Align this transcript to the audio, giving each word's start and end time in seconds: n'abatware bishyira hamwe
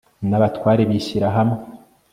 n'abatware 0.29 0.81
bishyira 0.89 1.27
hamwe 1.35 1.57